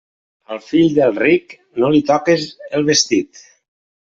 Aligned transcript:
Al 0.53 0.61
fill 0.69 0.95
del 0.99 1.13
ric, 1.25 1.53
no 1.83 1.91
li 1.97 2.01
toques 2.09 2.49
el 2.79 2.89
vestit. 2.89 3.45